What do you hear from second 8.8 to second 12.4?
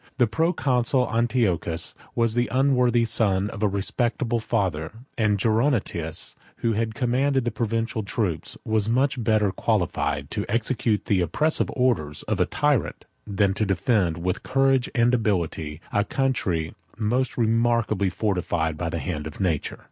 much better qualified to execute the oppressive orders of